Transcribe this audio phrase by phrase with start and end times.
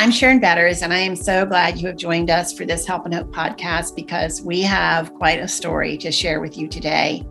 [0.00, 3.04] I'm Sharon Betters, and I am so glad you have joined us for this Help
[3.04, 7.22] and Hope podcast because we have quite a story to share with you today.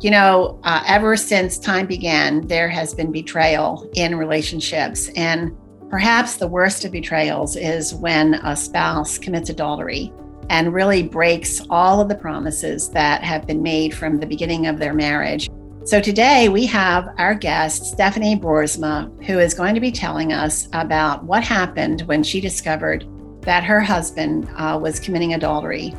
[0.00, 5.08] You know, uh, ever since time began, there has been betrayal in relationships.
[5.16, 5.50] And
[5.90, 10.12] perhaps the worst of betrayals is when a spouse commits adultery
[10.48, 14.78] and really breaks all of the promises that have been made from the beginning of
[14.78, 15.50] their marriage.
[15.84, 20.68] So today we have our guest, Stephanie Borsma, who is going to be telling us
[20.72, 23.04] about what happened when she discovered
[23.40, 25.92] that her husband uh, was committing adultery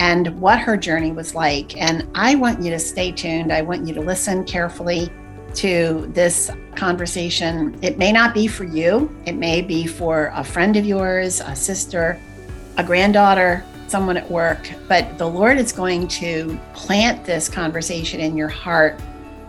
[0.00, 1.80] and what her journey was like.
[1.80, 3.52] And I want you to stay tuned.
[3.52, 5.08] I want you to listen carefully
[5.54, 7.78] to this conversation.
[7.80, 11.54] It may not be for you, it may be for a friend of yours, a
[11.54, 12.20] sister,
[12.76, 18.36] a granddaughter, someone at work, but the Lord is going to plant this conversation in
[18.36, 19.00] your heart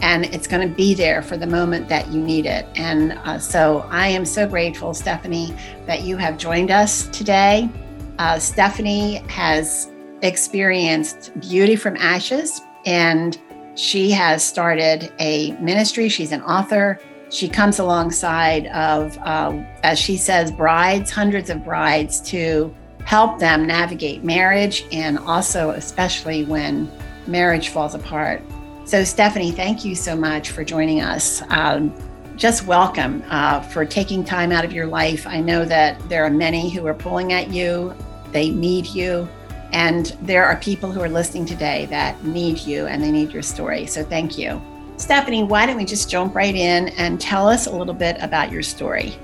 [0.01, 2.65] and it's going to be there for the moment that you need it.
[2.75, 5.53] And uh, so I am so grateful, Stephanie,
[5.85, 7.69] that you have joined us today.
[8.17, 13.39] Uh, Stephanie has experienced beauty from ashes and
[13.75, 16.09] she has started a ministry.
[16.09, 16.99] She's an author.
[17.29, 23.65] She comes alongside of, uh, as she says, brides, hundreds of brides to help them
[23.65, 26.91] navigate marriage and also, especially when
[27.27, 28.41] marriage falls apart.
[28.89, 31.43] So, Stephanie, thank you so much for joining us.
[31.49, 31.93] Um,
[32.35, 35.27] just welcome uh, for taking time out of your life.
[35.27, 37.93] I know that there are many who are pulling at you,
[38.31, 39.29] they need you.
[39.73, 43.43] And there are people who are listening today that need you and they need your
[43.43, 43.85] story.
[43.85, 44.59] So, thank you.
[44.97, 48.51] Stephanie, why don't we just jump right in and tell us a little bit about
[48.51, 49.15] your story?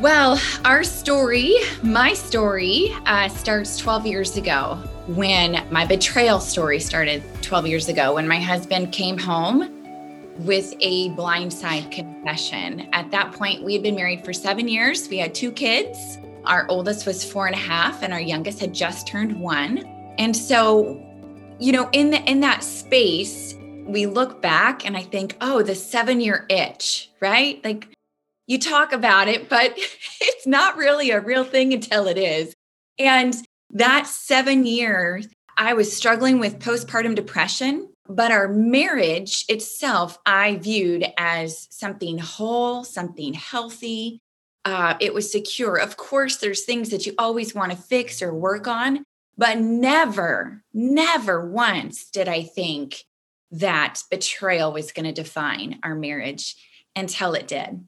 [0.00, 7.22] Well, our story, my story, uh, starts 12 years ago when my betrayal story started
[7.42, 9.70] 12 years ago when my husband came home
[10.38, 12.88] with a blindside confession.
[12.92, 15.08] At that point, we had been married for seven years.
[15.08, 16.18] We had two kids.
[16.44, 19.84] Our oldest was four and a half, and our youngest had just turned one.
[20.18, 21.00] And so,
[21.58, 23.54] you know, in the, in that space,
[23.86, 27.62] we look back and I think, oh, the seven year itch, right?
[27.62, 27.88] Like
[28.46, 29.74] you talk about it, but
[30.20, 32.54] it's not really a real thing until it is.
[32.98, 33.34] And
[33.74, 41.06] that seven years, I was struggling with postpartum depression, but our marriage itself, I viewed
[41.18, 44.20] as something whole, something healthy.
[44.64, 45.76] Uh, it was secure.
[45.76, 49.04] Of course, there's things that you always want to fix or work on,
[49.36, 53.04] but never, never once did I think
[53.50, 56.56] that betrayal was going to define our marriage
[56.96, 57.84] until it did.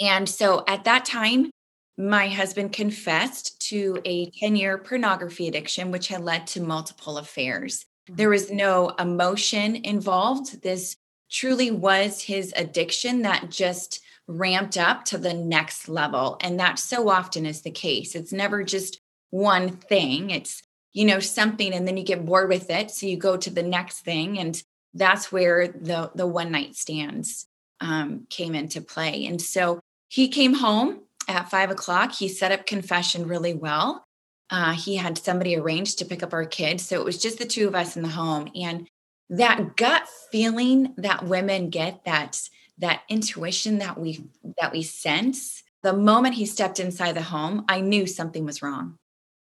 [0.00, 1.50] And so at that time,
[1.96, 7.86] my husband confessed to a 10 year pornography addiction, which had led to multiple affairs.
[8.08, 10.62] There was no emotion involved.
[10.62, 10.96] This
[11.30, 16.36] truly was his addiction that just ramped up to the next level.
[16.40, 18.14] And that so often is the case.
[18.14, 19.00] It's never just
[19.30, 20.62] one thing, it's,
[20.92, 22.90] you know, something, and then you get bored with it.
[22.90, 24.38] So you go to the next thing.
[24.38, 24.62] And
[24.94, 27.46] that's where the, the one night stands
[27.80, 29.26] um, came into play.
[29.26, 32.12] And so he came home at five o'clock.
[32.12, 34.04] He set up confession really well.
[34.50, 36.86] Uh, he had somebody arranged to pick up our kids.
[36.86, 38.48] So it was just the two of us in the home.
[38.54, 38.88] And
[39.30, 42.40] that gut feeling that women get, that
[42.78, 44.24] that intuition that we
[44.60, 48.96] that we sense, the moment he stepped inside the home, I knew something was wrong.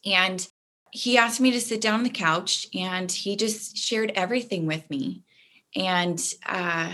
[0.06, 0.48] And
[0.92, 4.88] he asked me to sit down on the couch and he just shared everything with
[4.90, 5.24] me.
[5.76, 6.94] And uh,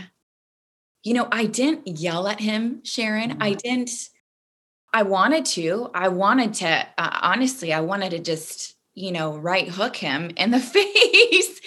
[1.03, 3.37] you know, I didn't yell at him, Sharon.
[3.41, 3.57] I mm-hmm.
[3.57, 3.91] didn't
[4.93, 5.91] I wanted to.
[5.93, 10.51] I wanted to, uh, honestly, I wanted to just, you know, right hook him in
[10.51, 11.61] the face.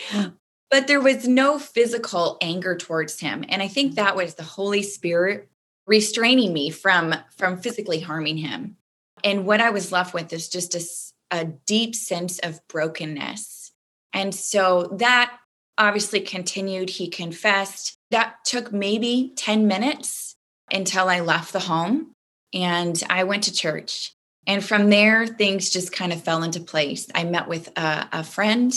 [0.71, 3.45] but there was no physical anger towards him.
[3.49, 5.49] And I think that was the Holy Spirit
[5.87, 8.77] restraining me from from physically harming him.
[9.25, 13.73] And what I was left with is just a, a deep sense of brokenness.
[14.13, 15.37] And so that
[15.79, 16.91] obviously continued.
[16.91, 17.97] He confessed.
[18.11, 20.37] That took maybe 10 minutes
[20.71, 22.15] until I left the home
[22.53, 24.15] and I went to church.
[24.47, 27.07] And from there, things just kind of fell into place.
[27.15, 28.73] I met with a, a friend.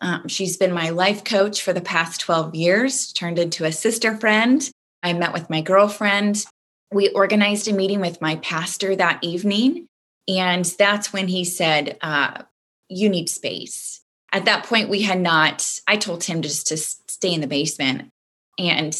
[0.00, 4.16] Um, she's been my life coach for the past 12 years, turned into a sister
[4.16, 4.68] friend.
[5.02, 6.44] I met with my girlfriend.
[6.92, 9.86] We organized a meeting with my pastor that evening.
[10.28, 12.42] And that's when he said, uh,
[12.88, 14.00] You need space.
[14.32, 18.10] At that point, we had not, I told him just to stay in the basement.
[18.58, 18.96] And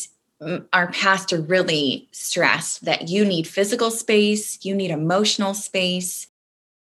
[0.72, 6.28] our pastor really stressed that you need physical space, you need emotional space.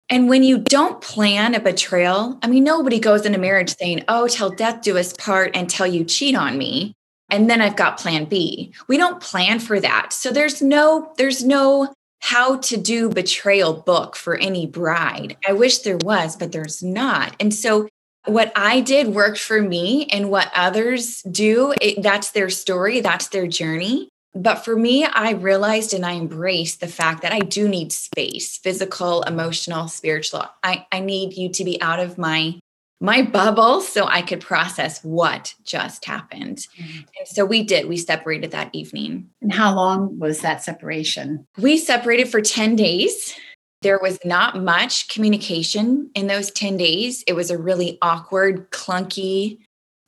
[0.08, 4.28] And when you don't plan a betrayal, I mean, nobody goes into marriage saying, oh,
[4.28, 6.94] till death do us part until you cheat on me.
[7.28, 8.72] And then I've got plan B.
[8.87, 10.12] We don't plan for that.
[10.12, 15.37] So there's no, there's no how to do betrayal book for any bride.
[15.46, 17.34] I wish there was, but there's not.
[17.40, 17.88] And so
[18.26, 23.28] what I did worked for me and what others do, it, that's their story, that's
[23.28, 24.08] their journey.
[24.34, 28.58] But for me, I realized and I embraced the fact that I do need space
[28.58, 30.44] physical, emotional, spiritual.
[30.62, 32.58] I, I need you to be out of my
[32.99, 36.67] my bubble so I could process what just happened.
[36.78, 36.99] Mm-hmm.
[37.19, 37.88] And so we did.
[37.88, 39.28] We separated that evening.
[39.43, 41.46] And how long was that separation?
[41.58, 43.34] We separated for 10 days.
[43.82, 47.23] There was not much communication in those 10 days.
[47.26, 49.58] It was a really awkward, clunky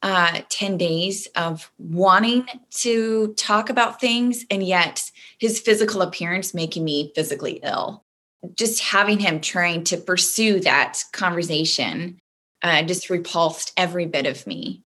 [0.03, 6.85] uh, 10 days of wanting to talk about things and yet his physical appearance making
[6.85, 8.05] me physically ill.
[8.55, 12.19] Just having him trying to pursue that conversation
[12.63, 14.83] uh, just repulsed every bit of me.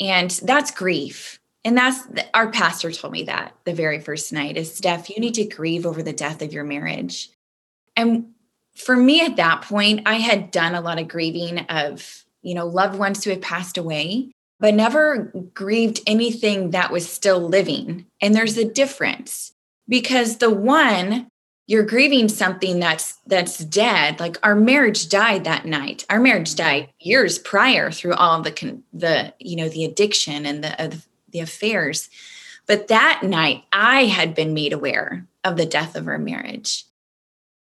[0.00, 1.38] And that's grief.
[1.64, 2.00] And that's
[2.32, 5.84] our pastor told me that the very first night is Steph, you need to grieve
[5.84, 7.30] over the death of your marriage.
[7.96, 8.34] And
[8.74, 12.66] for me at that point, I had done a lot of grieving of, you know,
[12.66, 18.06] loved ones who had passed away, but never grieved anything that was still living.
[18.20, 19.52] And there's a difference
[19.88, 21.28] because the one
[21.68, 24.20] you're grieving something that's that's dead.
[24.20, 26.04] Like our marriage died that night.
[26.08, 30.80] Our marriage died years prior through all the the you know the addiction and the
[30.80, 30.90] uh,
[31.30, 32.08] the affairs.
[32.66, 36.84] But that night i had been made aware of the death of our marriage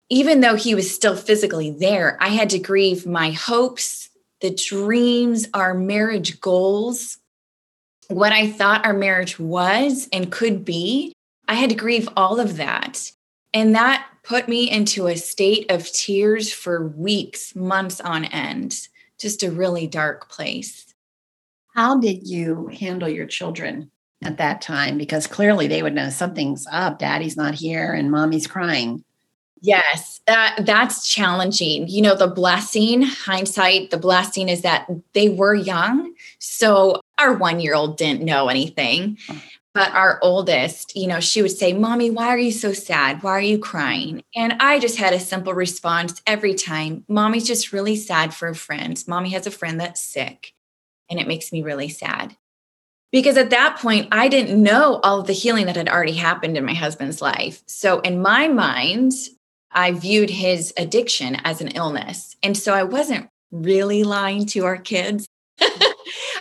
[0.09, 4.09] even though he was still physically there i had to grieve my hopes
[4.41, 7.17] the dreams our marriage goals
[8.09, 11.13] what i thought our marriage was and could be
[11.47, 13.11] i had to grieve all of that
[13.53, 18.88] and that put me into a state of tears for weeks, months on end,
[19.19, 20.94] just a really dark place.
[21.75, 23.91] How did you handle your children
[24.23, 24.97] at that time?
[24.97, 29.03] Because clearly they would know something's up, daddy's not here, and mommy's crying.
[29.65, 31.88] Yes, that that's challenging.
[31.88, 36.13] You know, the blessing, hindsight, the blessing is that they were young.
[36.39, 39.18] So our 1-year-old didn't know anything.
[39.74, 43.24] But our oldest, you know, she would say, Mommy, why are you so sad?
[43.24, 44.21] Why are you crying?
[44.36, 48.56] And I just had a simple response every time Mommy's just really sad for a
[48.56, 49.01] friend.
[49.07, 50.54] Mommy has a friend that's sick,
[51.10, 52.36] and it makes me really sad.
[53.12, 56.57] Because at that point, I didn't know all of the healing that had already happened
[56.57, 57.63] in my husband's life.
[57.65, 59.13] So, in my mind,
[59.73, 62.35] I viewed his addiction as an illness.
[62.43, 65.27] And so I wasn't really lying to our kids.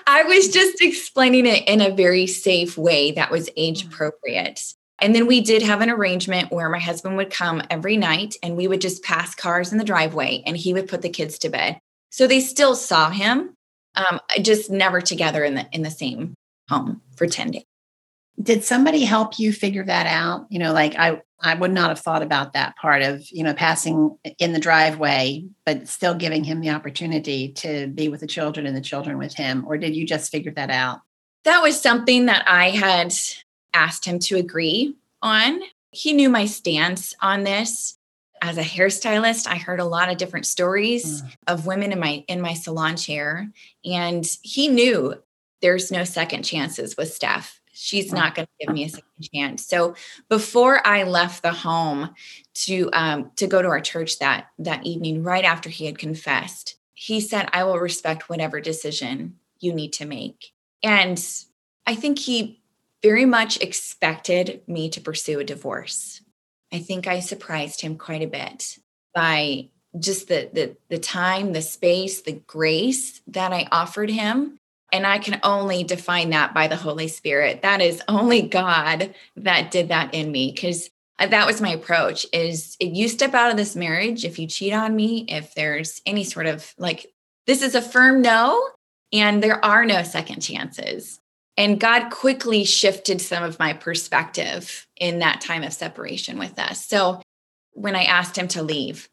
[0.06, 3.92] I was just explaining it in a very safe way that was age mm.
[3.92, 4.60] appropriate.
[5.00, 8.56] And then we did have an arrangement where my husband would come every night and
[8.56, 11.48] we would just pass cars in the driveway and he would put the kids to
[11.48, 11.78] bed.
[12.10, 13.54] So they still saw him,
[13.96, 16.34] um, just never together in the in the same
[16.68, 17.64] home for 10 days.
[18.40, 20.46] Did somebody help you figure that out?
[20.48, 23.52] You know, like I I would not have thought about that part of, you know,
[23.52, 28.64] passing in the driveway, but still giving him the opportunity to be with the children
[28.64, 29.64] and the children with him.
[29.66, 31.00] Or did you just figure that out?
[31.44, 33.12] That was something that I had
[33.74, 35.60] asked him to agree on.
[35.90, 37.98] He knew my stance on this.
[38.40, 41.34] As a hairstylist, I heard a lot of different stories mm.
[41.46, 43.48] of women in my in my salon chair
[43.84, 45.14] and he knew
[45.60, 49.66] there's no second chances with Steph she's not going to give me a second chance.
[49.66, 49.94] So
[50.28, 52.14] before i left the home
[52.54, 56.76] to um, to go to our church that that evening right after he had confessed
[56.94, 60.52] he said i will respect whatever decision you need to make.
[60.82, 61.22] And
[61.86, 62.60] i think he
[63.02, 66.20] very much expected me to pursue a divorce.
[66.72, 68.78] I think i surprised him quite a bit
[69.14, 74.58] by just the the the time the space the grace that i offered him
[74.92, 77.62] and I can only define that by the Holy Spirit.
[77.62, 82.76] That is only God that did that in me because that was my approach is
[82.78, 86.24] if you step out of this marriage, if you cheat on me, if there's any
[86.24, 87.06] sort of like,
[87.46, 88.68] this is a firm no,
[89.12, 91.20] and there are no second chances.
[91.56, 96.86] And God quickly shifted some of my perspective in that time of separation with us.
[96.86, 97.20] So
[97.72, 99.08] when I asked him to leave,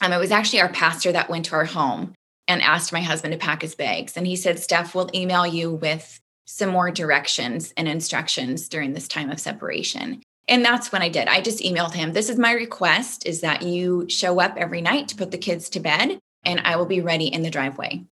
[0.00, 2.14] um, it was actually our pastor that went to our home
[2.48, 4.16] and asked my husband to pack his bags.
[4.16, 9.06] And he said, Steph, we'll email you with some more directions and instructions during this
[9.06, 10.22] time of separation.
[10.48, 11.28] And that's when I did.
[11.28, 15.08] I just emailed him, This is my request is that you show up every night
[15.08, 18.04] to put the kids to bed, and I will be ready in the driveway.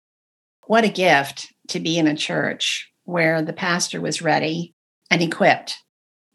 [0.67, 4.75] What a gift to be in a church where the pastor was ready
[5.11, 5.77] and equipped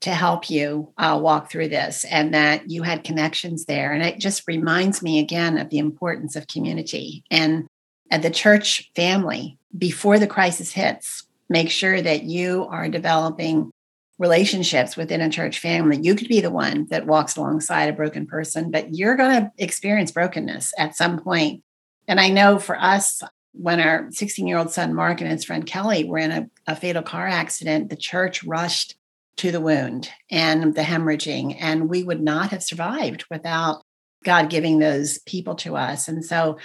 [0.02, 3.92] to help you uh, walk through this and that you had connections there.
[3.92, 7.68] And it just reminds me again of the importance of community and
[8.12, 11.26] at the church family before the crisis hits.
[11.50, 13.72] Make sure that you are developing
[14.18, 15.98] relationships within a church family.
[15.98, 19.52] You could be the one that walks alongside a broken person, but you're going to
[19.58, 21.64] experience brokenness at some point.
[22.08, 23.24] And I know for us,
[23.54, 26.76] when our 16 year old son Mark and his friend Kelly were in a, a,
[26.76, 28.96] fatal car accident, the church rushed
[29.38, 33.82] to the wound and the hemorrhaging, and we would not have survived without
[34.24, 36.08] God giving those people to us.
[36.08, 36.58] And so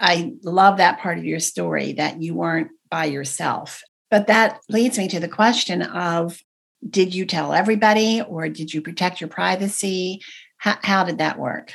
[0.00, 3.82] I love that part of your story that you weren't by yourself.
[4.10, 6.40] But that leads me to the question of
[6.88, 10.20] did you tell everybody or did you protect your privacy?
[10.56, 11.74] How, how did that work?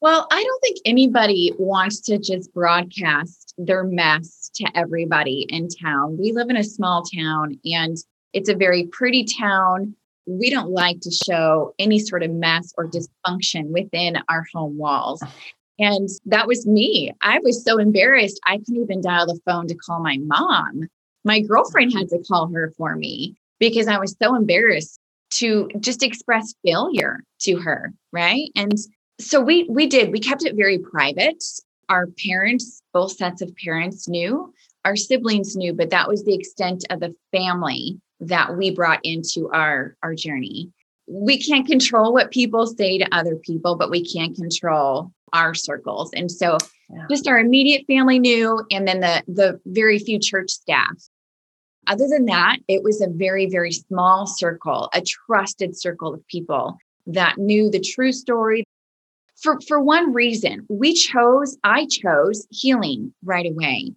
[0.00, 6.16] Well, I don't think anybody wants to just broadcast their mess to everybody in town.
[6.18, 7.96] We live in a small town and
[8.32, 9.94] it's a very pretty town.
[10.26, 15.22] We don't like to show any sort of mess or dysfunction within our home walls.
[15.78, 17.12] And that was me.
[17.22, 18.40] I was so embarrassed.
[18.44, 20.88] I couldn't even dial the phone to call my mom.
[21.24, 24.98] My girlfriend had to call her for me because I was so embarrassed
[25.30, 28.50] to just express failure to her, right?
[28.56, 28.76] And
[29.20, 30.12] so we we did.
[30.12, 31.42] We kept it very private.
[31.88, 34.52] Our parents, both sets of parents knew,
[34.84, 39.50] our siblings knew, but that was the extent of the family that we brought into
[39.50, 40.72] our our journey.
[41.06, 46.10] We can't control what people say to other people, but we can control our circles.
[46.14, 46.58] And so
[46.90, 47.06] yeah.
[47.10, 51.08] just our immediate family knew and then the the very few church staff
[51.88, 56.76] other than that, it was a very, very small circle, a trusted circle of people
[57.06, 58.64] that knew the true story.
[59.42, 63.92] For, for one reason, we chose, I chose healing right away.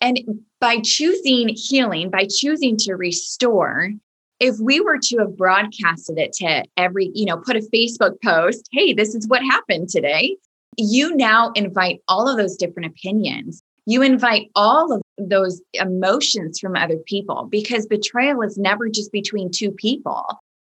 [0.00, 0.18] And
[0.60, 3.92] by choosing healing, by choosing to restore,
[4.40, 8.68] if we were to have broadcasted it to every, you know, put a Facebook post,
[8.72, 10.36] hey, this is what happened today,
[10.76, 16.76] you now invite all of those different opinions you invite all of those emotions from
[16.76, 20.24] other people because betrayal is never just between two people.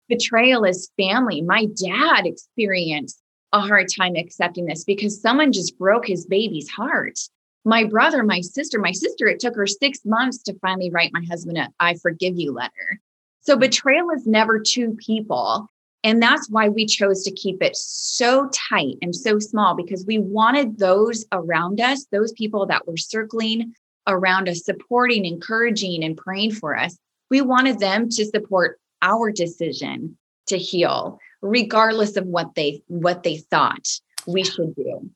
[0.08, 1.40] Betrayal is family.
[1.40, 3.20] My dad experienced
[3.52, 7.18] a hard time accepting this because someone just broke his baby's heart.
[7.64, 11.24] My brother, my sister, my sister, it took her six months to finally write my
[11.28, 13.00] husband a I forgive you letter.
[13.46, 15.68] So betrayal is never two people.
[16.02, 20.18] And that's why we chose to keep it so tight and so small because we
[20.18, 23.72] wanted those around us, those people that were circling
[24.06, 26.98] around us, supporting, encouraging, and praying for us.
[27.30, 33.38] We wanted them to support our decision to heal, regardless of what they what they
[33.38, 33.88] thought
[34.26, 35.10] we should do.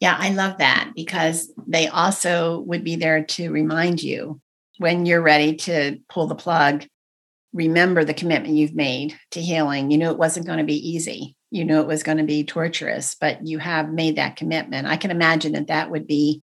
[0.00, 4.40] Yeah, I love that because they also would be there to remind you
[4.78, 6.84] when you're ready to pull the plug
[7.52, 9.90] remember the commitment you've made to healing.
[9.90, 11.36] You knew it wasn't going to be easy.
[11.50, 14.86] You knew it was going to be torturous, but you have made that commitment.
[14.86, 16.42] I can imagine that that would be,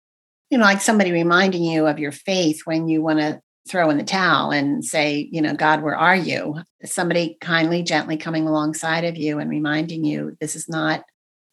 [0.49, 3.97] you know, like somebody reminding you of your faith when you want to throw in
[3.97, 6.57] the towel and say, you know, God, where are you?
[6.83, 11.03] Somebody kindly, gently coming alongside of you and reminding you this is not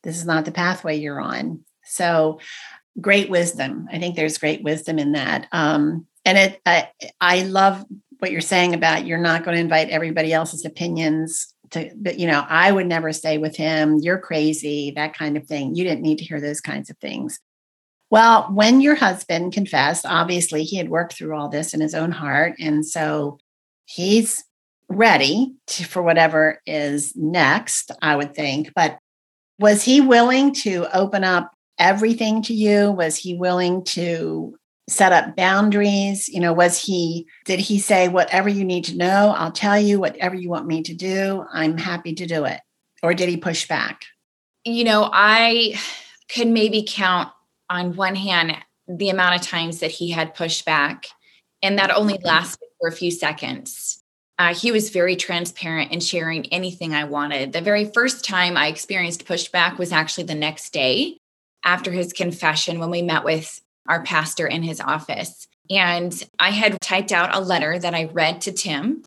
[0.02, 1.64] this is not the pathway you're on.
[1.84, 2.38] So
[3.00, 3.88] great wisdom.
[3.92, 5.48] I think there's great wisdom in that.
[5.52, 6.88] Um, and it, I,
[7.20, 7.84] I love
[8.26, 12.26] what you're saying about you're not going to invite everybody else's opinions to but you
[12.26, 14.00] know i would never stay with him.
[14.02, 15.76] You're crazy that kind of thing.
[15.76, 17.38] You didn't need to hear those kinds of things.
[18.10, 22.10] Well when your husband confessed obviously he had worked through all this in his own
[22.10, 23.38] heart and so
[23.84, 24.42] he's
[24.88, 28.72] ready to, for whatever is next i would think.
[28.74, 28.98] But
[29.60, 32.90] was he willing to open up everything to you?
[32.90, 38.48] Was he willing to set up boundaries you know was he did he say whatever
[38.48, 42.14] you need to know i'll tell you whatever you want me to do i'm happy
[42.14, 42.60] to do it
[43.02, 44.02] or did he push back?
[44.64, 45.74] You know i
[46.32, 47.30] could maybe count
[47.68, 48.56] on one hand
[48.88, 51.06] the amount of times that he had pushed back
[51.62, 54.02] and that only lasted for a few seconds.
[54.38, 57.52] Uh, he was very transparent in sharing anything i wanted.
[57.52, 61.18] The very first time i experienced pushback was actually the next day
[61.64, 65.46] after his confession when we met with our pastor in his office.
[65.70, 69.02] And I had typed out a letter that I read to Tim.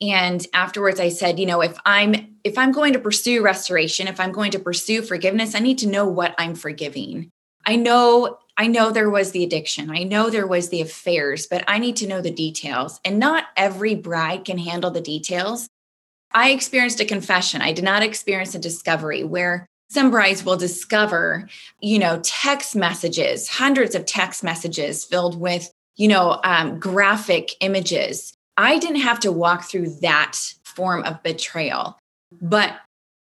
[0.00, 4.18] And afterwards I said, you know, if I'm if I'm going to pursue restoration, if
[4.18, 7.30] I'm going to pursue forgiveness, I need to know what I'm forgiving.
[7.64, 9.90] I know I know there was the addiction.
[9.90, 13.00] I know there was the affairs, but I need to know the details.
[13.04, 15.68] And not every bride can handle the details.
[16.34, 17.62] I experienced a confession.
[17.62, 21.46] I did not experience a discovery where some brides will discover,
[21.80, 28.32] you know, text messages, hundreds of text messages filled with, you know, um, graphic images.
[28.56, 31.98] I didn't have to walk through that form of betrayal,
[32.40, 32.72] but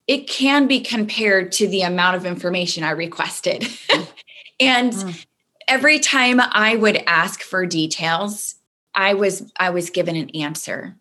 [0.05, 3.67] it can be compared to the amount of information I requested.
[4.59, 5.25] and mm.
[5.67, 8.55] every time I would ask for details,
[8.93, 10.95] I was I was given an answer.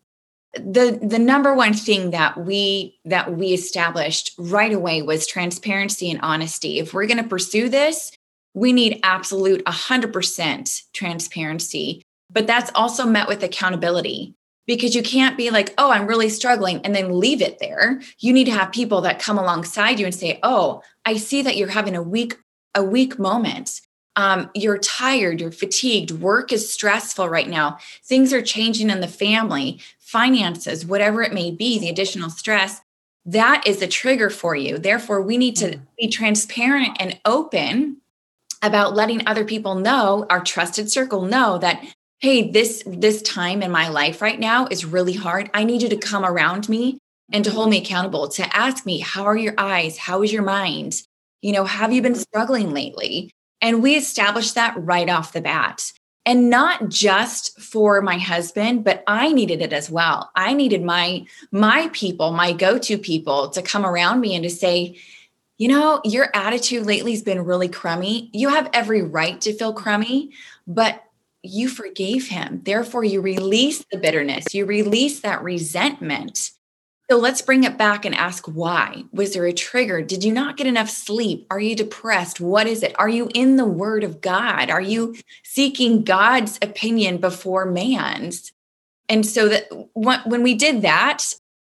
[0.59, 6.21] The the number one thing that we that we established right away was transparency and
[6.23, 6.79] honesty.
[6.79, 8.13] If we're going to pursue this
[8.55, 14.35] we need absolute 100% transparency but that's also met with accountability.
[14.67, 18.03] Because you can't be like oh i'm really struggling and then leave it there.
[18.19, 21.57] You need to have people that come alongside you and say oh i see that
[21.57, 22.37] you're having a weak
[22.75, 23.81] a weak moment.
[24.17, 29.07] Um, you're tired, you're fatigued, work is stressful right now, things are changing in the
[29.07, 32.81] family, finances, whatever it may be, the additional stress,
[33.27, 34.79] that is a trigger for you.
[34.79, 35.81] Therefore, we need to mm.
[35.99, 37.99] be transparent and open
[38.63, 41.85] about letting other people know, our trusted circle know that
[42.21, 45.51] hey, this this time in my life right now is really hard.
[45.55, 46.99] I need you to come around me
[47.31, 49.99] and to hold me accountable, to ask me, how are your eyes?
[49.99, 51.03] How is your mind?
[51.43, 53.31] You know, have you been struggling lately?
[53.61, 55.93] And we established that right off the bat.
[56.29, 60.31] And not just for my husband, but I needed it as well.
[60.37, 64.99] I needed my my people, my go-to people to come around me and to say,
[65.57, 68.29] you know, your attitude lately has been really crummy.
[68.35, 70.33] You have every right to feel crummy,
[70.67, 71.03] but
[71.43, 72.61] you forgave him.
[72.63, 76.51] Therefore, you release the bitterness, you release that resentment.
[77.11, 79.05] So let's bring it back and ask why.
[79.13, 80.03] Was there a trigger?
[80.03, 81.47] Did you not get enough sleep?
[81.51, 82.39] Are you depressed?
[82.39, 82.95] What is it?
[82.99, 84.69] Are you in the word of God?
[84.69, 88.53] Are you seeking God's opinion before man's?
[89.09, 91.25] And so that when we did that,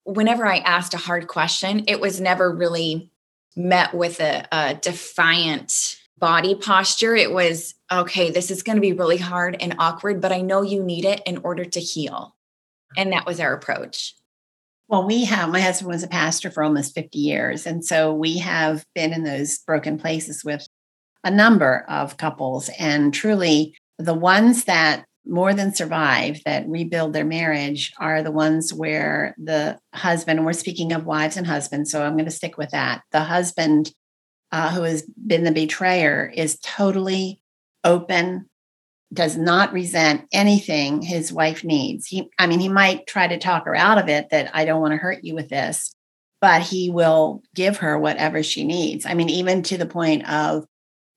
[0.05, 3.11] whenever I asked a hard question, it was never really
[3.57, 7.17] met with a, a defiant body posture.
[7.17, 10.61] It was, okay, this is going to be really hard and awkward, but I know
[10.61, 12.37] you need it in order to heal.
[12.99, 14.15] And that was our approach.
[14.93, 17.67] Well, we have, my husband was a pastor for almost 50 years.
[17.67, 20.67] And so we have been in those broken places with
[21.25, 22.69] a number of couples.
[22.79, 28.75] And truly, the ones that more than survive, that rebuild their marriage, are the ones
[28.75, 32.59] where the husband, and we're speaking of wives and husbands, so I'm going to stick
[32.59, 33.01] with that.
[33.13, 33.93] The husband
[34.51, 37.41] uh, who has been the betrayer is totally
[37.83, 38.51] open,
[39.13, 42.07] does not resent anything his wife needs.
[42.07, 44.81] He, I mean, he might try to talk her out of it that I don't
[44.81, 45.95] want to hurt you with this,
[46.41, 49.05] but he will give her whatever she needs.
[49.05, 50.65] I mean, even to the point of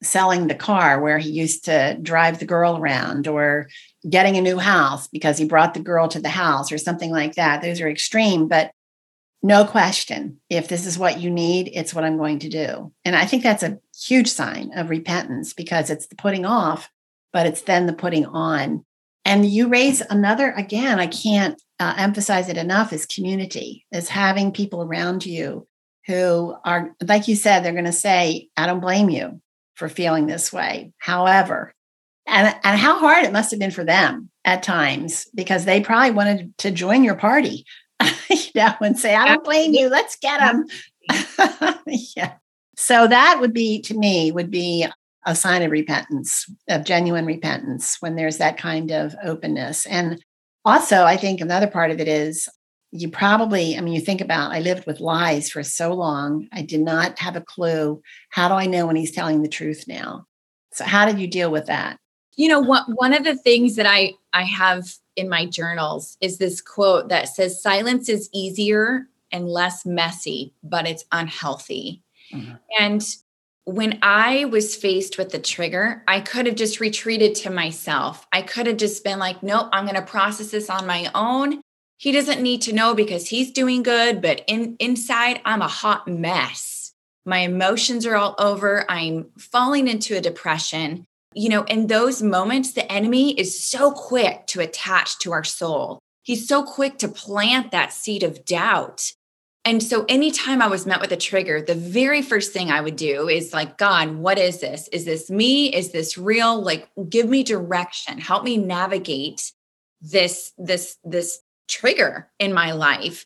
[0.04, 3.70] selling the car where he used to drive the girl around or
[4.08, 7.36] getting a new house because he brought the girl to the house or something like
[7.36, 7.62] that.
[7.62, 8.72] Those are extreme, but
[9.42, 10.42] no question.
[10.50, 12.92] If this is what you need, it's what I'm going to do.
[13.06, 16.90] And I think that's a huge sign of repentance because it's the putting off
[17.36, 18.86] but it's then the putting on.
[19.26, 24.54] And you raise another, again, I can't uh, emphasize it enough, is community, is having
[24.54, 25.68] people around you
[26.08, 29.42] who are, like you said, they're going to say, I don't blame you
[29.74, 30.94] for feeling this way.
[30.98, 31.74] However,
[32.26, 36.12] and, and how hard it must have been for them at times because they probably
[36.12, 37.66] wanted to join your party,
[38.30, 39.90] you know, and say, I don't blame you.
[39.90, 40.68] Let's get them.
[42.16, 42.36] yeah.
[42.78, 44.88] So that would be to me would be
[45.26, 49.86] a sign of repentance, of genuine repentance, when there's that kind of openness.
[49.88, 50.24] And
[50.64, 52.48] also, I think another part of it is
[52.92, 56.48] you probably, I mean, you think about, I lived with lies for so long.
[56.54, 58.02] I did not have a clue.
[58.30, 60.26] How do I know when he's telling the truth now?
[60.72, 61.98] So, how did you deal with that?
[62.38, 64.86] You know, what, one of the things that I, I have
[65.16, 70.88] in my journals is this quote that says, Silence is easier and less messy, but
[70.88, 72.02] it's unhealthy.
[72.34, 72.56] Mm-hmm.
[72.80, 73.06] And
[73.66, 78.26] when I was faced with the trigger, I could have just retreated to myself.
[78.32, 81.62] I could have just been like, nope, I'm going to process this on my own.
[81.98, 86.08] He doesn't need to know because he's doing good, but in inside I'm a hot
[86.08, 86.94] mess.
[87.26, 88.86] My emotions are all over.
[88.88, 91.06] I'm falling into a depression.
[91.34, 96.00] You know, in those moments the enemy is so quick to attach to our soul.
[96.22, 99.12] He's so quick to plant that seed of doubt
[99.66, 102.96] and so anytime I was met with a trigger, the very first thing I would
[102.96, 104.88] do is like, God, what is this?
[104.90, 105.74] Is this me?
[105.74, 106.62] Is this real?
[106.62, 108.20] Like give me direction.
[108.20, 109.52] Help me navigate
[110.02, 113.26] this this this trigger in my life.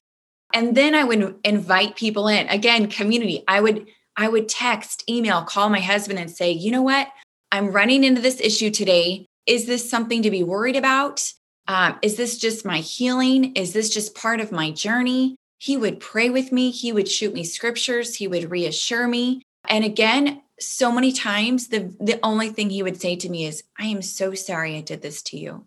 [0.53, 2.47] And then I would invite people in.
[2.47, 3.43] Again, community.
[3.45, 7.09] I would I would text, email, call my husband and say, "You know what?
[7.51, 9.25] I'm running into this issue today.
[9.45, 11.33] Is this something to be worried about?
[11.67, 13.53] Um, is this just my healing?
[13.55, 15.35] Is this just part of my journey?
[15.59, 19.43] He would pray with me, he would shoot me scriptures, he would reassure me.
[19.67, 23.63] And again, so many times the the only thing he would say to me is,
[23.77, 25.65] "I am so sorry I did this to you."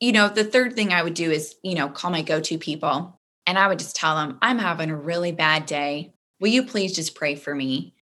[0.00, 3.20] You know, the third thing I would do is, you know, call my go-to people
[3.46, 6.12] and I would just tell them, "I'm having a really bad day.
[6.40, 7.94] Will you please just pray for me?"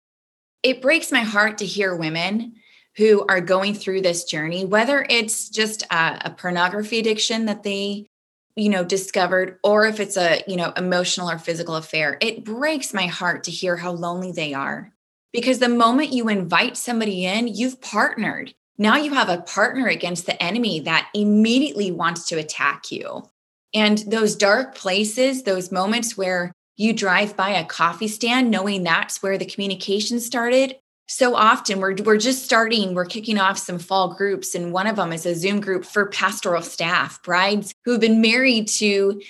[0.61, 2.55] It breaks my heart to hear women
[2.97, 8.07] who are going through this journey, whether it's just a, a pornography addiction that they
[8.55, 12.93] you know discovered or if it's a you know emotional or physical affair it breaks
[12.93, 14.91] my heart to hear how lonely they are.
[15.33, 18.53] Because the moment you invite somebody in you've partnered.
[18.77, 23.23] Now you have a partner against the enemy that immediately wants to attack you.
[23.73, 29.23] And those dark places those moments where you drive by a coffee stand knowing that's
[29.23, 30.75] where the communication started
[31.07, 34.95] so often we're we're just starting we're kicking off some fall groups and one of
[34.95, 39.21] them is a zoom group for pastoral staff brides who've been married to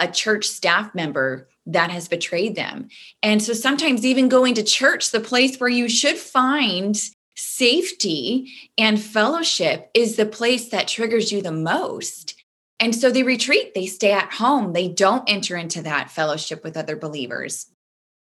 [0.00, 2.88] a church staff member that has betrayed them.
[3.22, 6.96] And so sometimes even going to church the place where you should find
[7.36, 12.34] safety and fellowship is the place that triggers you the most.
[12.80, 16.76] And so they retreat they stay at home they don't enter into that fellowship with
[16.76, 17.66] other believers.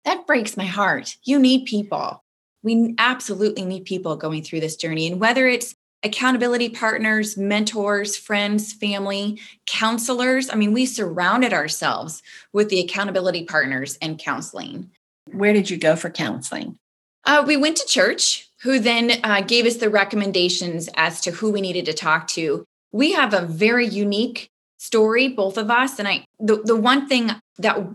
[0.04, 1.16] That breaks my heart.
[1.24, 2.21] You need people
[2.62, 5.06] we absolutely need people going through this journey.
[5.06, 12.22] And whether it's accountability partners, mentors, friends, family, counselors, I mean, we surrounded ourselves
[12.52, 14.90] with the accountability partners and counseling.
[15.30, 16.76] Where did you go for counseling?
[17.24, 21.50] Uh, we went to church, who then uh, gave us the recommendations as to who
[21.50, 22.64] we needed to talk to.
[22.92, 25.98] We have a very unique story, both of us.
[25.98, 27.86] And I, the, the one thing that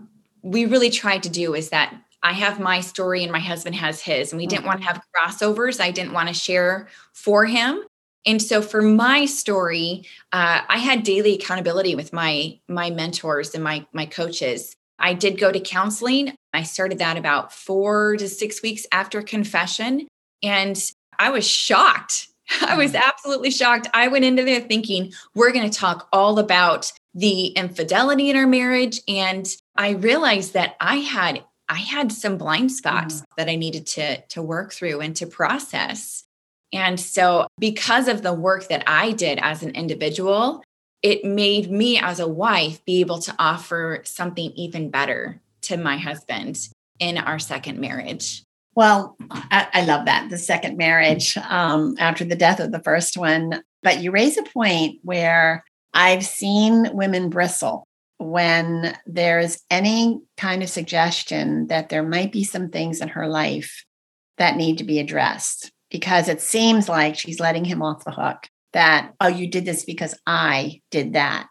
[0.42, 1.94] we really tried to do is that
[2.28, 5.00] I have my story and my husband has his, and we didn't want to have
[5.16, 5.80] crossovers.
[5.80, 7.82] I didn't want to share for him.
[8.26, 13.64] And so for my story, uh, I had daily accountability with my my mentors and
[13.64, 14.76] my my coaches.
[14.98, 16.34] I did go to counseling.
[16.52, 20.06] I started that about four to six weeks after confession,
[20.42, 20.78] and
[21.18, 22.28] I was shocked.
[22.60, 23.00] I was mm.
[23.02, 23.88] absolutely shocked.
[23.94, 28.46] I went into there thinking we're going to talk all about the infidelity in our
[28.46, 33.24] marriage, and I realized that I had I had some blind spots mm.
[33.36, 36.24] that I needed to to work through and to process.
[36.72, 40.62] And so because of the work that I did as an individual,
[41.02, 45.96] it made me as a wife be able to offer something even better to my
[45.96, 48.42] husband in our second marriage.
[48.74, 53.16] Well, I, I love that the second marriage um, after the death of the first
[53.16, 53.62] one.
[53.82, 57.87] But you raise a point where I've seen women bristle
[58.18, 63.84] when there's any kind of suggestion that there might be some things in her life
[64.38, 68.48] that need to be addressed because it seems like she's letting him off the hook
[68.72, 71.48] that, oh, you did this because I did that.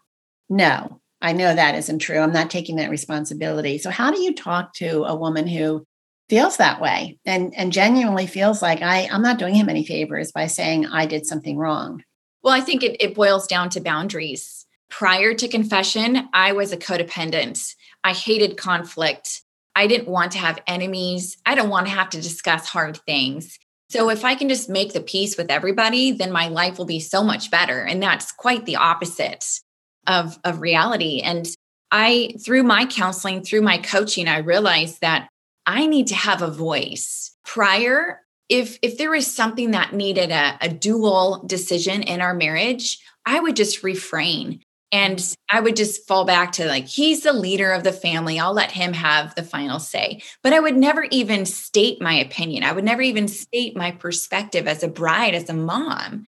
[0.48, 2.18] No, I know that isn't true.
[2.18, 3.78] I'm not taking that responsibility.
[3.78, 5.86] So, how do you talk to a woman who
[6.28, 10.32] feels that way and, and genuinely feels like I, I'm not doing him any favors
[10.32, 12.02] by saying I did something wrong?
[12.42, 14.57] Well, I think it, it boils down to boundaries
[14.90, 17.74] Prior to confession, I was a codependent.
[18.02, 19.42] I hated conflict.
[19.76, 21.36] I didn't want to have enemies.
[21.46, 23.58] I don't want to have to discuss hard things.
[23.90, 27.00] So if I can just make the peace with everybody, then my life will be
[27.00, 27.80] so much better.
[27.80, 29.60] And that's quite the opposite
[30.06, 31.20] of, of reality.
[31.20, 31.46] And
[31.90, 35.28] I, through my counseling, through my coaching, I realized that
[35.64, 37.36] I need to have a voice.
[37.44, 42.98] Prior, if if there was something that needed a, a dual decision in our marriage,
[43.26, 44.62] I would just refrain.
[44.92, 45.34] And mm.
[45.50, 48.38] I would just fall back to like, he's the leader of the family.
[48.38, 50.22] I'll let him have the final say.
[50.42, 52.64] But I would never even state my opinion.
[52.64, 56.26] I would never even state my perspective as a bride, as a mom.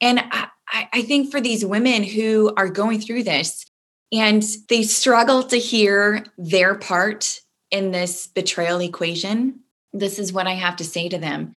[0.00, 0.48] And I,
[0.92, 3.64] I think for these women who are going through this
[4.12, 7.40] and they struggle to hear their part
[7.70, 9.60] in this betrayal equation,
[9.92, 11.54] this is what I have to say to them.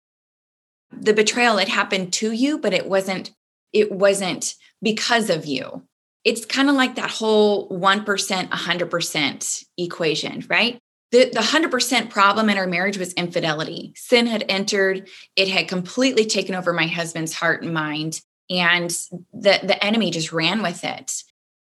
[0.93, 3.33] The betrayal, it happened to you, but it wasn't,
[3.73, 5.83] it wasn't because of you
[6.27, 10.79] it's kind of like that whole 1%, 100% equation, right?
[11.13, 13.93] The, the 100% problem in our marriage was infidelity.
[13.95, 18.91] Sin had entered, it had completely taken over my husband's heart and mind, and
[19.33, 21.13] the, the enemy just ran with it.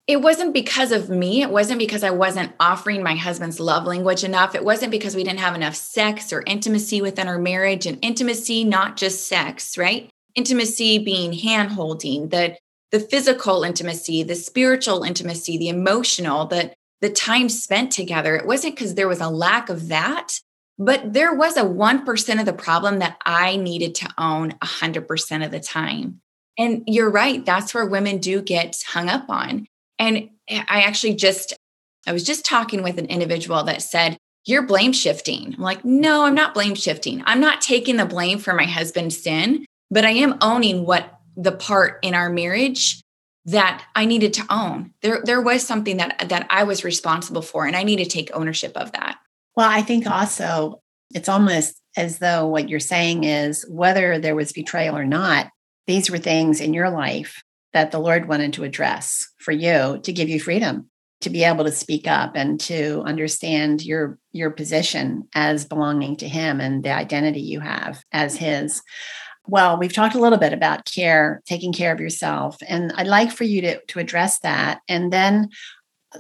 [0.06, 1.40] It wasn't because of me.
[1.40, 4.54] It wasn't because I wasn't offering my husband's love language enough.
[4.54, 8.64] It wasn't because we didn't have enough sex or intimacy within our marriage and intimacy,
[8.64, 10.10] not just sex, right?
[10.34, 12.58] Intimacy being hand holding, the
[12.92, 18.36] the physical intimacy, the spiritual intimacy, the emotional, the the time spent together.
[18.36, 20.38] It wasn't because there was a lack of that,
[20.78, 25.50] but there was a 1% of the problem that I needed to own 100% of
[25.50, 26.20] the time.
[26.58, 29.66] And you're right, that's where women do get hung up on.
[29.98, 31.54] And I actually just
[32.06, 35.54] I was just talking with an individual that said, You're blame shifting.
[35.54, 37.22] I'm like, No, I'm not blame shifting.
[37.26, 41.52] I'm not taking the blame for my husband's sin, but I am owning what the
[41.52, 43.02] part in our marriage
[43.46, 44.92] that I needed to own.
[45.02, 48.30] There there was something that that I was responsible for and I need to take
[48.34, 49.16] ownership of that.
[49.56, 50.82] Well, I think also
[51.14, 55.48] it's almost as though what you're saying is whether there was betrayal or not,
[55.86, 60.12] these were things in your life that the Lord wanted to address for you to
[60.12, 65.28] give you freedom to be able to speak up and to understand your your position
[65.34, 68.82] as belonging to him and the identity you have as his
[69.50, 73.30] well we've talked a little bit about care taking care of yourself and i'd like
[73.30, 75.48] for you to to address that and then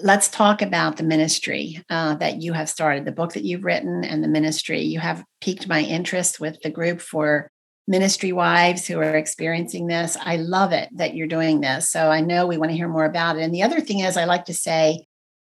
[0.02, 4.04] let's talk about the ministry uh, that you have started the book that you've written
[4.04, 7.50] and the ministry you have piqued my interest with the group for
[7.90, 10.16] ministry wives who are experiencing this.
[10.20, 11.90] I love it that you're doing this.
[11.90, 13.42] So I know we want to hear more about it.
[13.42, 15.06] And the other thing is, I like to say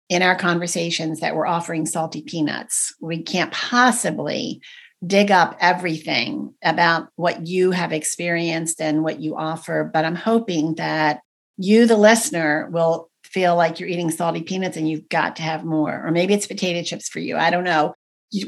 [0.07, 2.95] in our conversations that we're offering salty peanuts.
[3.01, 4.61] We can't possibly
[5.05, 10.75] dig up everything about what you have experienced and what you offer, but I'm hoping
[10.75, 11.21] that
[11.57, 15.63] you, the listener, will feel like you're eating salty peanuts and you've got to have
[15.63, 16.05] more.
[16.05, 17.37] Or maybe it's potato chips for you.
[17.37, 17.93] I don't know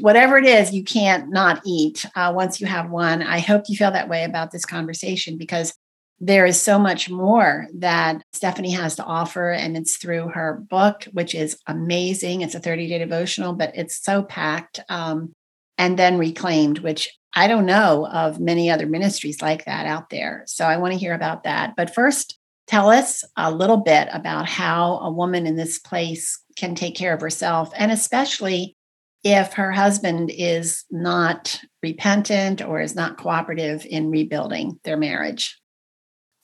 [0.00, 3.76] whatever it is you can't not eat uh, once you have one i hope you
[3.76, 5.74] feel that way about this conversation because
[6.20, 11.04] there is so much more that stephanie has to offer and it's through her book
[11.12, 15.32] which is amazing it's a 30 day devotional but it's so packed um,
[15.78, 20.44] and then reclaimed which i don't know of many other ministries like that out there.
[20.46, 21.74] So i want to hear about that.
[21.76, 26.74] But first tell us a little bit about how a woman in this place can
[26.74, 28.76] take care of herself and especially
[29.24, 35.58] if her husband is not repentant or is not cooperative in rebuilding their marriage.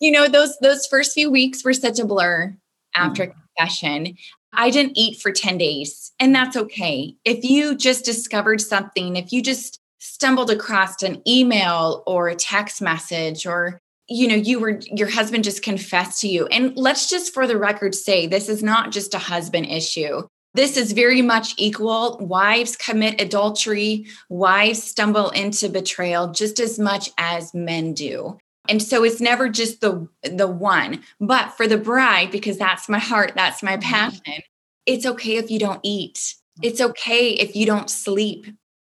[0.01, 2.57] You know those those first few weeks were such a blur
[2.95, 3.35] after mm.
[3.57, 4.17] confession
[4.53, 9.33] i didn't eat for 10 days and that's okay if you just discovered something if
[9.33, 14.81] you just stumbled across an email or a text message or you know you were
[14.93, 18.63] your husband just confessed to you and let's just for the record say this is
[18.63, 20.23] not just a husband issue
[20.55, 22.19] this is very much equal.
[22.21, 28.39] Wives commit adultery, wives stumble into betrayal just as much as men do.
[28.69, 31.03] And so it's never just the the one.
[31.21, 33.91] But for the bride because that's my heart, that's my mm-hmm.
[33.91, 34.43] passion.
[34.87, 36.35] It's okay if you don't eat.
[36.63, 38.47] It's okay if you don't sleep.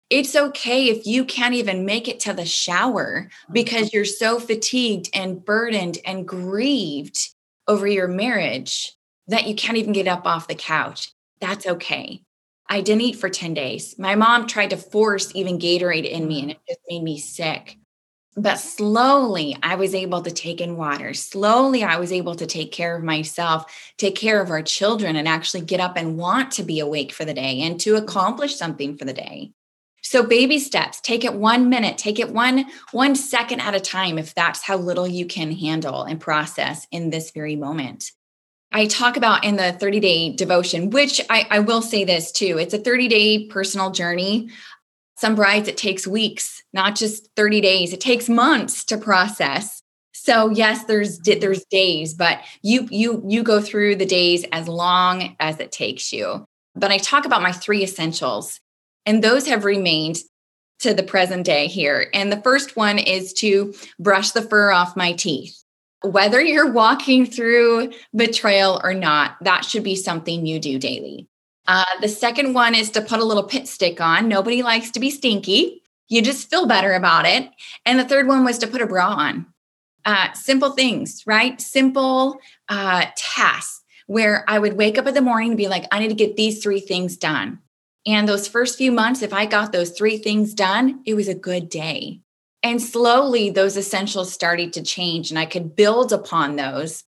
[0.10, 3.54] It's okay if you can't even make it to the shower mm-hmm.
[3.54, 7.30] because you're so fatigued and burdened and grieved
[7.68, 8.94] over your marriage
[9.28, 12.22] that you can't even get up off the couch that's okay.
[12.70, 13.96] I didn't eat for 10 days.
[14.00, 17.78] My mom tried to force even Gatorade in me and it just made me sick.
[18.36, 21.14] But slowly, I was able to take in water.
[21.14, 25.28] Slowly, I was able to take care of myself, take care of our children, and
[25.28, 28.04] actually get up and want to be awake for the day and to mm-hmm.
[28.04, 29.52] accomplish something for the day.
[30.02, 34.18] So baby steps, take it 1 minute, take it one 1 second at a time
[34.18, 38.12] if that's how little you can handle and process in this very moment.
[38.76, 42.58] I talk about in the 30 day devotion, which I, I will say this too
[42.58, 44.50] it's a 30 day personal journey.
[45.24, 49.82] Some brides, it takes weeks, not just 30 days, it takes months to process.
[50.12, 51.40] So yes, there's mm-hmm.
[51.40, 56.12] there's days, but you you you go through the days as long as it takes
[56.12, 56.44] you.
[56.76, 58.60] But I talk about my three essentials,
[59.06, 60.18] and those have remained
[60.80, 62.10] to the present day here.
[62.14, 65.64] And the first one is to brush the fur off my teeth
[66.04, 71.30] whether you're walking through betrayal or not, that should be something you do daily.
[71.68, 74.28] Uh, the second one is to put a little pit stick on.
[74.28, 75.82] Nobody likes to be stinky.
[76.10, 77.50] You just feel better about it.
[77.86, 79.46] And the third one was to put a bra on.
[80.06, 81.60] Uh, simple things, right?
[81.62, 86.00] Simple uh, tasks where I would wake up in the morning and be like, I
[86.00, 87.60] need to get these three things done.
[88.06, 91.34] And those first few months, if I got those three things done, it was a
[91.34, 92.20] good day.
[92.62, 97.04] And slowly those essentials started to change, and I could build upon those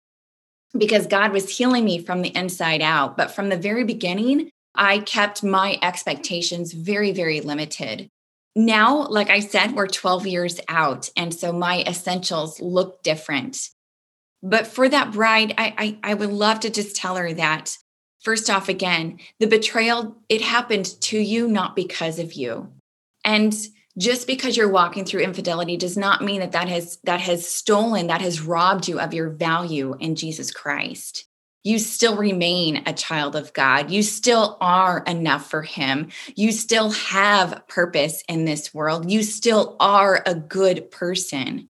[0.77, 3.15] because God was healing me from the inside out.
[3.17, 8.09] But from the very beginning, I kept my expectations very, very limited.
[8.55, 11.09] Now, like I said, we're 12 years out.
[11.15, 13.69] And so my essentials look different.
[14.41, 17.77] But for that bride, I, I, I would love to just tell her that
[18.21, 22.71] first off, again, the betrayal, it happened to you, not because of you.
[23.23, 23.55] And
[23.97, 28.08] just because you're walking through infidelity does not mean that that has that has stolen
[28.08, 31.27] that has robbed you of your value in Jesus Christ
[31.63, 33.89] you still remain a child of God.
[33.89, 36.10] You still are enough for Him.
[36.36, 39.10] You still have purpose in this world.
[39.10, 41.69] You still are a good person.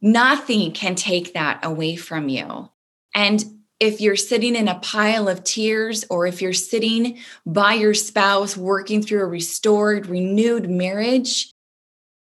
[0.00, 2.70] Nothing can take that away from you.
[3.14, 3.44] And
[3.78, 8.56] if you're sitting in a pile of tears or if you're sitting by your spouse
[8.56, 11.50] working through a restored, renewed marriage,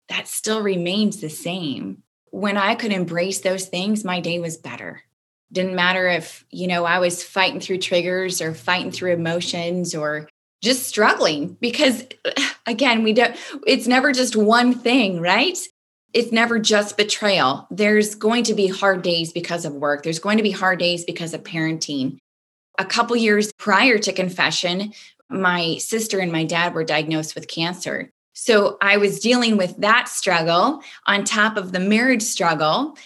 [0.09, 2.03] that still remains the same.
[2.31, 5.03] When I could embrace those things, my day was better.
[5.51, 10.29] Didn't matter if, you know, I was fighting through triggers or fighting through emotions or
[10.63, 12.05] just struggling because
[12.67, 13.35] again, we don't
[13.67, 15.57] it's never just one thing, right?
[16.13, 17.67] It's never just betrayal.
[17.71, 20.03] There's going to be hard days because of work.
[20.03, 22.19] There's going to be hard days because of parenting.
[22.79, 24.93] A couple years prior to confession,
[25.29, 28.11] my sister and my dad were diagnosed with cancer.
[28.33, 32.97] So I was dealing with that struggle on top of the marriage struggle,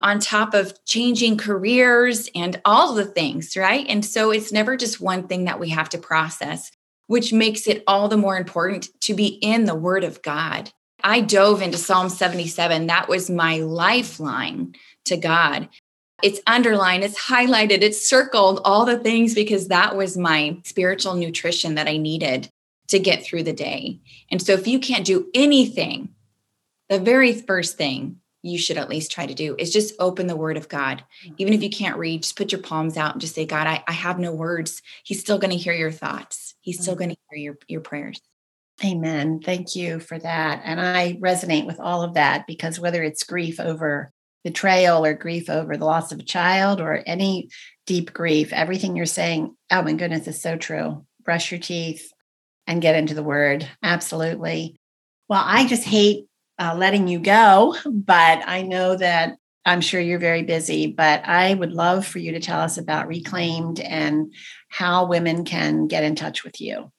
[0.00, 3.86] on top of changing careers and all the things, right?
[3.88, 6.72] And so it's never just one thing that we have to process,
[7.06, 10.72] which makes it all the more important to be in the Word of God.
[11.04, 12.86] I dove into Psalm 77.
[12.86, 14.74] That was my lifeline
[15.06, 15.68] to God.
[16.22, 21.76] It's underlined, it's highlighted, it's circled, all the things because that was my spiritual nutrition
[21.76, 22.50] that I needed
[22.88, 24.00] to get through the day.
[24.30, 26.10] And so if you can't do anything,
[26.88, 30.36] the very first thing you should at least try to do is just open the
[30.36, 31.04] word of God.
[31.38, 33.84] Even if you can't read, just put your palms out and just say, God, I,
[33.86, 34.82] I have no words.
[35.04, 36.54] He's still going to hear your thoughts.
[36.60, 36.98] He's still mm.
[36.98, 38.20] going to hear your, your prayers.
[38.84, 39.40] Amen.
[39.40, 40.62] Thank you for that.
[40.64, 44.10] And I resonate with all of that because whether it's grief over
[44.42, 47.50] betrayal or grief over the loss of a child or any
[47.86, 51.04] deep grief, everything you're saying, oh my goodness, is so true.
[51.24, 52.10] Brush your teeth
[52.66, 53.68] and get into the word.
[53.82, 54.76] Absolutely.
[55.28, 56.26] Well, I just hate
[56.58, 61.52] uh, letting you go, but I know that I'm sure you're very busy, but I
[61.52, 64.32] would love for you to tell us about Reclaimed and
[64.68, 66.90] how women can get in touch with you.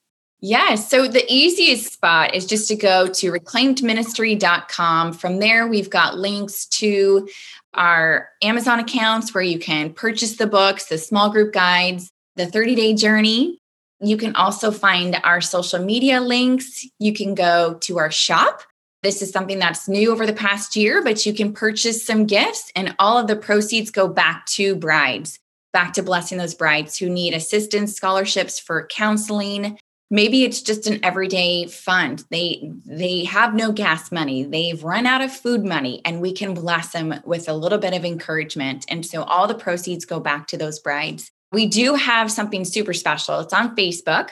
[0.44, 0.74] Yeah.
[0.74, 5.12] So the easiest spot is just to go to reclaimedministry.com.
[5.12, 7.28] From there, we've got links to
[7.74, 12.74] our Amazon accounts where you can purchase the books, the small group guides, the 30
[12.74, 13.58] day journey.
[14.00, 16.84] You can also find our social media links.
[16.98, 18.62] You can go to our shop.
[19.04, 22.72] This is something that's new over the past year, but you can purchase some gifts,
[22.74, 25.38] and all of the proceeds go back to brides,
[25.72, 29.78] back to blessing those brides who need assistance, scholarships for counseling,
[30.12, 32.24] maybe it's just an everyday fund.
[32.30, 34.44] They they have no gas money.
[34.44, 37.94] They've run out of food money and we can bless them with a little bit
[37.94, 38.84] of encouragement.
[38.88, 41.32] And so all the proceeds go back to those brides.
[41.50, 43.40] We do have something super special.
[43.40, 44.28] It's on facebook.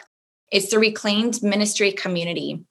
[0.53, 2.65] It's the reclaimed ministry community.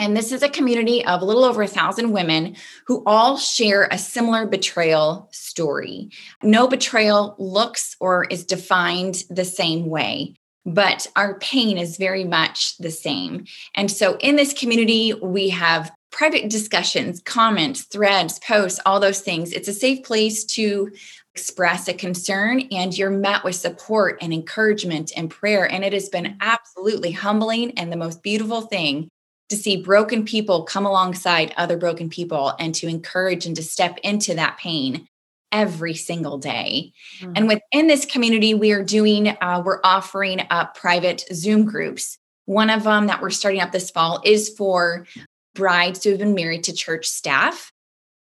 [0.00, 3.88] And this is a community of a little over a thousand women who all share
[3.90, 6.08] a similar betrayal story.
[6.42, 12.76] No betrayal looks or is defined the same way but our pain is very much
[12.78, 13.44] the same.
[13.74, 19.52] And so in this community, we have private discussions, comments, threads, posts, all those things.
[19.52, 20.92] It's a safe place to
[21.34, 25.70] express a concern and you're met with support and encouragement and prayer.
[25.70, 29.08] And it has been absolutely humbling and the most beautiful thing
[29.48, 33.98] to see broken people come alongside other broken people and to encourage and to step
[34.02, 35.06] into that pain
[35.52, 36.92] every single day.
[37.20, 37.32] Mm-hmm.
[37.36, 42.18] And within this community, we are doing, uh, we're offering up private Zoom groups.
[42.46, 45.06] One of them that we're starting up this fall is for
[45.54, 47.70] brides who have been married to church staff.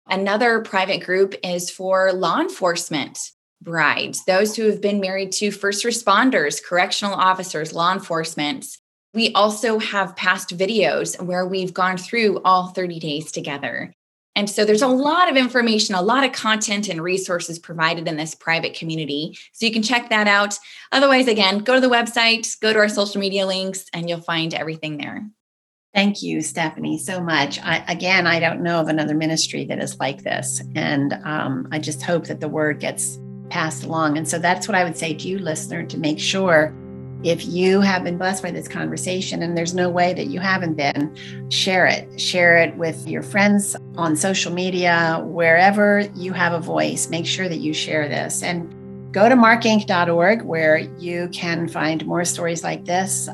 [0.07, 3.19] Another private group is for law enforcement
[3.63, 8.67] brides, those who have been married to first responders, correctional officers, law enforcement.
[9.15, 13.95] We also have past videos where we've gone through all 30 days together.
[14.37, 18.17] And so there's a lot of information, a lot of content and resources provided in
[18.17, 19.39] this private community.
[19.53, 20.59] So you can check that out.
[20.91, 24.53] Otherwise, again, go to the website, go to our social media links, and you'll find
[24.53, 25.25] everything there.
[25.95, 27.61] Thank you, Stephanie, so much.
[27.61, 30.61] I, again, I don't know of another ministry that is like this.
[30.75, 34.19] And um, I just hope that the word gets passed along.
[34.19, 36.75] And so that's what I would say to you, listener, to make sure
[37.25, 40.75] if you have been blessed by this conversation and there's no way that you haven't
[40.75, 41.17] been,
[41.51, 42.21] share it.
[42.21, 47.09] Share it with your friends on social media, wherever you have a voice.
[47.09, 48.43] Make sure that you share this.
[48.43, 53.31] And go to markinc.org where you can find more stories like this.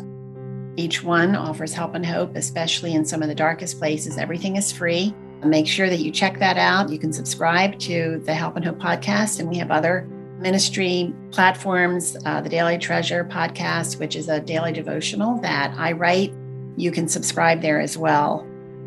[0.76, 4.18] Each one offers help and hope, especially in some of the darkest places.
[4.18, 5.12] Everything is free.
[5.42, 6.90] Make sure that you check that out.
[6.90, 10.07] You can subscribe to the Help and Hope podcast, and we have other
[10.40, 16.33] ministry platforms, uh, the Daily Treasure podcast, which is a daily devotional that I write.
[16.76, 18.46] You can subscribe there as well.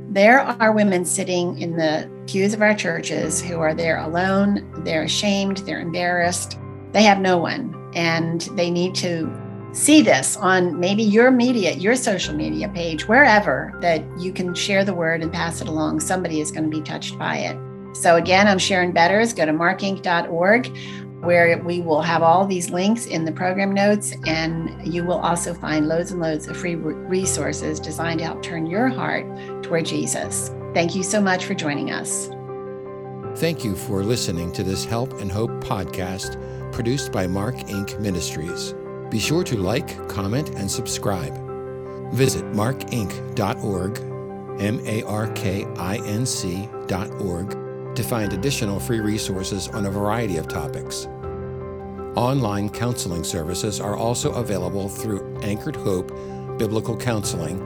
[0.10, 4.84] There are women sitting in the pews of our churches who are there alone.
[4.84, 6.58] They're ashamed, they're embarrassed,
[6.92, 9.32] they have no one, and they need to
[9.74, 14.86] see this on maybe your media, your social media page, wherever that you can share
[14.86, 16.00] the word and pass it along.
[16.00, 17.58] Somebody is going to be touched by it.
[17.96, 19.34] So, again, I'm Sharon Betters.
[19.34, 20.78] Go to markinc.org
[21.24, 25.54] where we will have all these links in the program notes, and you will also
[25.54, 29.26] find loads and loads of free resources designed to help turn your heart
[29.64, 30.52] toward Jesus.
[30.74, 32.30] Thank you so much for joining us.
[33.40, 36.40] Thank you for listening to this Help and Hope podcast
[36.72, 38.00] produced by Mark Inc.
[38.00, 38.74] Ministries.
[39.10, 41.34] Be sure to like, comment, and subscribe.
[42.14, 44.14] Visit markinc.org
[44.60, 50.38] M A R K I N C.org, to find additional free resources on a variety
[50.38, 51.08] of topics.
[52.16, 56.10] Online counseling services are also available through Anchored Hope
[56.60, 57.58] Biblical Counseling